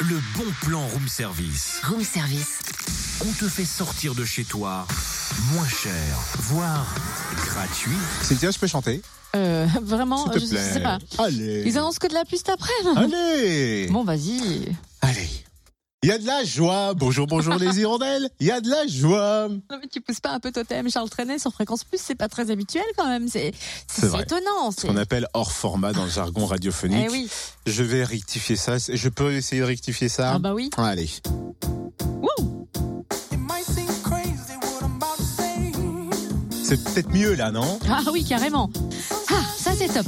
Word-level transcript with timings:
le 0.00 0.16
bon 0.36 0.50
plan 0.62 0.86
room 0.86 1.08
service. 1.08 1.80
Room 1.84 2.02
service. 2.02 2.60
On 3.22 3.32
te 3.32 3.48
fait 3.48 3.64
sortir 3.64 4.14
de 4.14 4.24
chez 4.24 4.44
toi 4.44 4.86
moins 5.52 5.68
cher, 5.68 5.92
voire 6.38 6.86
gratuit. 7.46 7.96
Cynthia, 8.22 8.50
je 8.50 8.58
peux 8.58 8.66
chanter? 8.66 9.02
Euh, 9.36 9.66
vraiment, 9.82 10.24
S'il 10.24 10.32
te 10.40 10.46
je 10.46 10.50
plaît. 10.50 10.72
sais 10.72 10.80
pas. 10.80 10.98
Allez. 11.18 11.62
Ils 11.66 11.76
annoncent 11.78 11.98
que 12.00 12.08
de 12.08 12.14
la 12.14 12.24
cet 12.30 12.48
après. 12.48 12.72
Allez. 12.96 13.88
Bon, 13.90 14.02
vas-y. 14.04 14.74
Allez. 15.02 15.28
Il 16.02 16.08
y 16.08 16.12
a 16.12 16.18
de 16.18 16.26
la 16.26 16.44
joie. 16.44 16.94
Bonjour, 16.94 17.26
bonjour 17.26 17.56
les 17.56 17.78
hirondelles. 17.78 18.30
Il 18.40 18.46
y 18.46 18.50
a 18.50 18.62
de 18.62 18.70
la 18.70 18.86
joie. 18.86 19.48
Non, 19.50 19.78
mais 19.82 19.86
tu 19.86 20.00
pousses 20.00 20.20
pas 20.20 20.30
un 20.30 20.40
peu 20.40 20.50
totem 20.50 20.88
Charles 20.90 21.10
Trenet 21.10 21.38
sur 21.38 21.52
Fréquence 21.52 21.84
Plus, 21.84 22.00
c'est 22.00 22.14
pas 22.14 22.28
très 22.28 22.50
habituel 22.50 22.84
quand 22.96 23.06
même. 23.06 23.28
C'est 23.28 23.52
étonnant. 24.18 24.70
Ce 24.70 24.80
c'est- 24.80 24.88
qu'on 24.88 24.96
appelle 24.96 25.26
hors 25.34 25.52
format 25.52 25.92
dans 25.92 26.04
le 26.04 26.10
jargon 26.10 26.46
radiophonique. 26.46 27.04
Eh 27.06 27.10
oui. 27.10 27.28
Je 27.66 27.82
vais 27.82 28.02
rectifier 28.02 28.56
ça. 28.56 28.76
Je 28.78 29.08
peux 29.10 29.34
essayer 29.34 29.60
de 29.60 29.66
rectifier 29.66 30.08
ça 30.08 30.32
Ah 30.36 30.38
bah 30.38 30.54
oui. 30.54 30.70
Allez. 30.78 31.10
Wouh 32.22 32.66
C'est 36.64 36.82
peut-être 36.82 37.10
mieux 37.10 37.34
là, 37.34 37.50
non? 37.50 37.78
Ah 37.90 38.04
oui, 38.10 38.24
carrément. 38.24 38.70
Ah, 39.28 39.42
ça 39.58 39.72
c'est 39.76 39.88
top. 39.88 40.06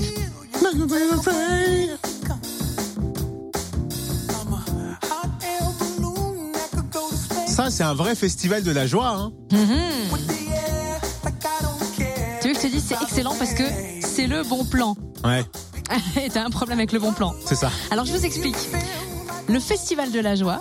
Ça, 7.52 7.70
c'est 7.70 7.83
un 7.83 7.92
vrai 7.95 8.15
festival 8.15 8.62
de 8.62 8.70
la 8.73 8.87
joie. 8.87 9.09
Hein 9.11 9.33
Mhm. 9.52 9.69
Tu 12.41 12.48
veux 12.48 12.55
que 12.55 12.60
je 12.60 12.66
te 12.66 12.73
dise, 12.73 12.84
c'est 12.88 12.97
excellent 13.02 13.34
parce 13.38 13.52
que 13.52 13.62
c'est 14.01 14.27
le 14.27 14.43
bon 14.43 14.65
plan. 14.65 14.97
ouais, 15.24 15.45
Et 16.24 16.29
t'as 16.30 16.45
un 16.45 16.51
problème 16.51 16.79
avec 16.79 16.93
le 16.93 16.98
bon 16.98 17.12
plan. 17.12 17.34
c'est 17.46 17.55
ça. 17.55 17.70
Alors 17.91 18.05
je 18.07 18.12
vous 18.12 18.24
explique. 18.24 18.57
Le 19.48 19.60
Festival 19.60 20.10
de 20.10 20.19
la 20.20 20.34
Joie, 20.34 20.60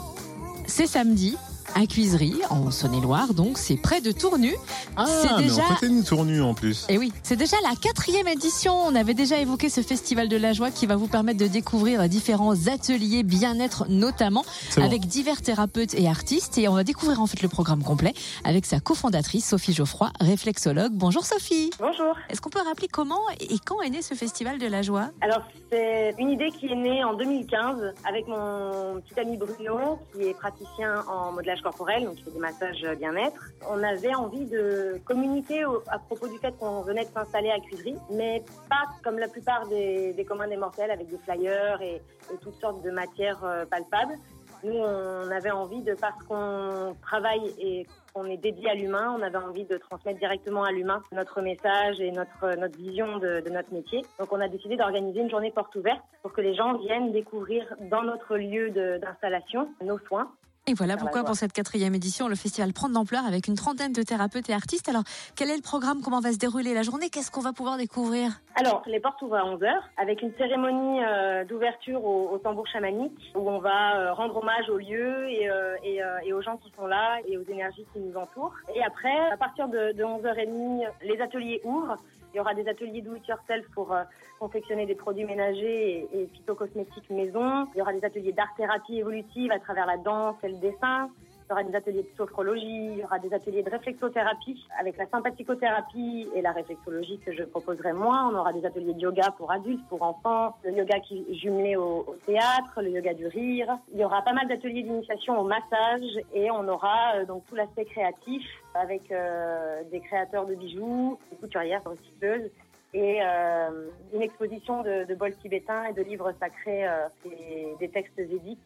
c'est 0.68 0.86
samedi 0.88 1.38
à 1.76 1.86
Cuisery, 1.88 2.36
en 2.50 2.70
Saône-et-Loire, 2.72 3.34
donc 3.34 3.58
c'est 3.58 3.78
près 3.78 4.02
de 4.02 4.12
Tournu. 4.12 4.54
Ah, 4.98 5.06
C'est 5.06 5.30
mais 5.38 5.44
déjà- 5.44 5.62
on 5.70 5.74
côté 5.76 5.88
une 5.88 6.04
tournue 6.04 6.42
en 6.42 6.54
plus. 6.54 6.86
Et 6.90 6.98
oui, 6.98 7.12
c'est 7.24 7.36
déjà 7.36 7.56
la 7.64 7.76
quatrième 7.76 8.28
édition. 8.28 8.74
On 8.74 8.94
avait 8.96 9.14
déjà 9.14 9.38
évoqué 9.40 9.70
ce 9.70 9.82
Festival 9.82 10.28
de 10.30 10.38
la 10.38 10.54
Joie 10.54 10.70
qui 10.72 10.86
va 10.86 10.96
vous 10.96 11.08
permettre 11.08 11.40
de 11.40 11.48
découvrir 11.48 12.08
différents 12.10 12.68
ateliers 12.68 13.24
bien-être 13.24 13.86
notamment 13.90 14.44
bon. 14.76 14.84
avec 14.84 15.06
divers 15.06 15.42
thérapeutes 15.42 15.94
et 15.94 16.08
artistes. 16.08 16.58
Et 16.58 16.68
on 16.68 16.74
va 16.74 16.84
découvrir 16.84 17.22
en 17.22 17.28
fait 17.28 17.42
le 17.42 17.50
programme 17.50 17.84
complet 17.84 18.14
avec 18.44 18.66
sa 18.66 18.80
cofondatrice 18.80 19.48
Sophie 19.48 19.74
Geoffroy, 19.74 20.12
réflexologue. 20.20 20.92
Bonjour 20.94 21.26
Sophie. 21.26 21.70
Bonjour. 21.80 22.16
Est-ce 22.30 22.42
qu'on 22.42 22.50
peut 22.50 22.62
rappeler 22.66 22.88
comment 22.90 23.20
et 23.40 23.58
quand 23.66 23.82
est 23.82 23.90
né 23.90 24.02
ce 24.02 24.14
Festival 24.14 24.58
de 24.60 24.68
la 24.68 24.82
Joie? 24.82 25.10
Alors, 25.22 25.42
c'est 25.72 26.16
une 26.20 26.30
idée 26.32 26.50
qui 26.60 26.68
est 26.68 26.76
née 26.76 27.04
en 27.04 27.14
2015 27.16 27.94
avec 28.08 28.28
mon 28.28 29.00
petit 29.02 29.20
ami 29.20 29.38
Bruno, 29.38 30.00
qui 30.14 30.28
est 30.28 30.34
praticien 30.34 31.04
en 31.08 31.32
corporel, 31.62 32.06
donc 32.06 32.18
fait 32.18 32.32
des 32.32 32.40
massages 32.40 32.86
bien-être. 32.98 33.52
On 33.70 33.82
avait 33.84 34.14
envie 34.14 34.46
de 34.46 35.00
communiquer 35.06 35.64
à 35.88 36.00
propos 36.00 36.28
du 36.28 36.38
fait 36.38 36.58
qu'on 36.60 36.82
venait 36.82 37.06
de 37.06 37.10
s'installer 37.10 37.52
à 37.52 37.60
Cuisery, 37.60 37.96
mais 38.12 38.44
pas 38.70 38.88
comme 39.04 39.20
la 39.20 39.28
plupart 39.28 39.68
des, 39.68 40.14
des 40.14 40.26
communs 40.26 40.48
des 40.48 40.58
mortels 40.58 40.92
avec 40.92 41.10
des 41.10 41.18
flyers 41.18 41.82
et, 41.82 42.02
toutes 42.42 42.60
sortes 42.62 42.82
de 42.82 42.92
matières 42.92 43.44
euh, 43.44 43.66
palpables. 43.66 44.16
Nous, 44.64 44.74
on 44.74 45.32
avait 45.32 45.52
envie 45.52 45.82
de, 45.82 45.96
parce 45.96 46.22
qu'on 46.26 46.96
travaille 47.02 47.52
et 47.58 47.88
qu'on 48.14 48.26
est 48.26 48.38
dédié 48.38 48.70
à 48.70 48.76
l'humain, 48.76 49.16
on 49.18 49.24
avait 49.24 49.38
envie 49.38 49.66
de 49.66 49.78
transmettre 49.78 50.20
directement 50.20 50.64
à 50.64 50.72
l'humain 50.72 51.02
notre 51.12 51.42
message 51.42 52.00
et 52.00 52.12
notre, 52.12 52.56
notre 52.58 52.78
vision 52.78 53.18
de, 53.18 53.44
notre 53.50 53.74
métier. 53.74 54.02
Donc, 54.20 54.32
on 54.32 54.40
a 54.40 54.48
décidé 54.48 54.78
d'organiser 54.78 55.22
une 55.22 55.32
journée 55.32 55.52
porte 55.52 55.76
ouverte 55.76 56.02
pour 56.22 56.32
que 56.32 56.42
les 56.42 56.54
gens 56.54 56.78
viennent 56.78 57.12
découvrir 57.12 57.66
dans 57.90 58.04
notre 58.04 58.38
lieu 58.38 58.70
d'installation 58.70 59.70
nos 59.84 59.98
soins. 60.00 60.32
Et 60.68 60.76
voilà 60.76 60.96
pourquoi 60.96 61.24
pour 61.24 61.34
cette 61.36 61.54
quatrième 61.54 61.96
édition, 61.96 62.28
le 62.28 62.36
festival 62.36 62.72
prend 62.72 62.88
de 62.88 62.94
l'ampleur 62.94 63.26
avec 63.26 63.48
une 63.48 63.56
trentaine 63.56 63.94
de 63.94 64.04
thérapeutes 64.04 64.48
et 64.48 64.54
artistes. 64.54 64.88
Alors, 64.90 65.02
quel 65.36 65.50
est 65.50 65.56
le 65.56 65.62
programme? 65.64 66.02
Comment 66.04 66.20
va 66.20 66.32
se 66.32 66.38
dérouler 66.38 66.76
la 66.76 66.84
journée? 66.84 67.10
Qu'est-ce 67.10 67.32
qu'on 67.32 67.42
va 67.42 67.52
pouvoir 67.52 67.78
découvrir? 67.78 68.40
Alors, 68.56 68.84
les 68.86 69.00
portes 69.00 69.20
ouvrent 69.24 69.38
à 69.38 69.44
11h 69.44 69.74
avec 69.98 70.22
une 70.22 70.32
cérémonie 70.38 71.04
euh, 71.04 71.44
d'ouverture 71.46 72.06
au, 72.06 72.30
au 72.30 72.38
tambour 72.38 72.68
chamanique 72.68 73.32
où 73.34 73.50
on 73.50 73.58
va 73.58 73.98
euh, 73.98 74.14
rendre 74.14 74.38
hommage 74.38 74.70
au 74.70 74.78
lieu 74.78 75.28
et, 75.32 75.50
euh, 75.50 75.76
et, 75.84 76.04
euh, 76.04 76.20
et 76.24 76.32
aux 76.32 76.44
gens 76.44 76.58
qui 76.58 76.72
sont 76.78 76.86
là 76.86 77.18
et 77.28 77.38
aux 77.40 77.44
énergies 77.50 77.86
qui 77.92 78.00
nous 78.00 78.16
entourent. 78.16 78.54
Et 78.76 78.84
après, 78.84 79.32
à 79.32 79.38
partir 79.38 79.68
de, 79.68 79.94
de 79.94 80.04
11h30, 80.04 80.88
les 81.02 81.20
ateliers 81.22 81.62
ouvrent. 81.64 81.98
Il 82.34 82.38
y 82.38 82.40
aura 82.40 82.54
des 82.54 82.68
ateliers 82.68 83.02
do 83.02 83.16
it 83.16 83.28
yourself 83.28 83.66
pour 83.74 83.94
euh, 83.94 84.04
confectionner 84.40 84.86
des 84.86 84.96
produits 84.96 85.26
ménagers 85.26 86.08
et, 86.14 86.22
et 86.22 86.28
phytocosmétiques 86.28 87.10
maison. 87.10 87.68
Il 87.76 87.80
y 87.80 87.82
aura 87.82 87.94
des 87.94 88.04
ateliers 88.06 88.32
d'art-thérapie 88.32 88.98
évolutive 88.98 89.52
à 89.52 89.60
travers 89.60 89.86
la 89.86 89.98
danse 89.98 90.36
et 90.44 90.50
le 90.50 90.58
dessin. 90.58 91.10
Il 91.52 91.56
y 91.56 91.58
aura 91.60 91.70
des 91.70 91.76
ateliers 91.76 92.04
de 92.04 92.16
sophrologie, 92.16 92.86
il 92.94 93.00
y 93.00 93.04
aura 93.04 93.20
des 93.20 93.34
ateliers 93.34 93.62
de 93.62 93.70
réflexothérapie 93.70 94.66
avec 94.80 94.96
la 94.96 95.06
sympathicothérapie 95.08 96.30
et 96.34 96.42
la 96.42 96.54
réflexologie 96.54 97.20
que 97.20 97.34
je 97.34 97.44
proposerai 97.44 97.92
moi. 97.92 98.30
On 98.32 98.38
aura 98.38 98.54
des 98.54 98.66
ateliers 98.66 98.94
de 98.94 99.02
yoga 99.02 99.32
pour 99.38 99.52
adultes, 99.52 99.86
pour 99.90 100.02
enfants, 100.02 100.56
le 100.64 100.72
yoga 100.72 101.02
qui 101.02 101.26
est 101.30 101.34
jumelé 101.34 101.76
au, 101.76 102.16
théâtre, 102.26 102.82
le 102.82 102.92
yoga 102.92 103.14
du 103.14 103.28
rire. 103.28 103.68
Il 103.92 104.00
y 104.00 104.06
aura 104.06 104.22
pas 104.22 104.32
mal 104.32 104.48
d'ateliers 104.48 104.84
d'initiation 104.84 105.42
au 105.42 105.44
massage 105.44 106.24
et 106.34 106.50
on 106.52 106.66
aura 106.70 107.18
euh, 107.18 107.26
donc 107.26 107.44
tout 107.48 107.56
l'aspect 107.56 107.84
créatif 107.84 108.48
avec 108.74 109.12
euh, 109.12 109.84
des 109.92 110.00
créateurs 110.00 110.46
de 110.46 110.56
bijoux, 110.56 111.20
des 111.32 111.36
couturières, 111.36 111.84
recycleuses 111.84 112.50
et 112.94 113.20
euh, 113.22 113.90
une 114.14 114.22
exposition 114.22 114.84
de, 114.84 115.04
de 115.04 115.16
bols 115.16 115.36
tibétains 115.36 115.84
et 115.84 115.92
de 115.92 116.02
livres 116.02 116.32
sacrés 116.40 116.88
et 117.26 117.76
des 117.78 117.90
textes 117.90 118.16
védiques 118.16 118.60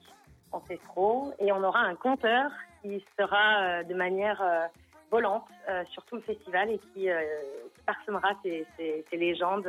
ancestraux. 0.51 1.33
Et 1.39 1.51
on 1.51 1.63
aura 1.63 1.79
un 1.79 1.95
conteur 1.95 2.51
qui 2.85 3.03
sera 3.17 3.61
euh, 3.61 3.83
de 3.83 3.93
manière 3.93 4.41
euh, 4.41 4.65
volante 5.11 5.45
euh, 5.69 5.83
sur 5.91 6.03
tout 6.05 6.15
le 6.15 6.21
festival 6.21 6.69
et 6.69 6.77
qui, 6.79 7.07
qui 7.07 7.81
parsemera 7.85 8.29
ces, 8.43 8.65
ces- 8.77 9.05
ces 9.09 9.17
légendes 9.17 9.67